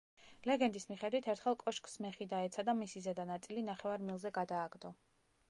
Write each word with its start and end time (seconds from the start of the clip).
ლეგენდის 0.51 0.87
მიხედვით, 0.91 1.29
ერთხელ 1.33 1.57
კოშკს 1.65 1.99
მეხი 2.07 2.29
დაეცა 2.33 2.67
და 2.71 2.77
მისი 2.81 3.05
ზედა 3.09 3.27
ნაწილი 3.35 3.67
ნახევარ 3.69 4.09
მილზე 4.09 4.35
გადააგდო. 4.41 4.95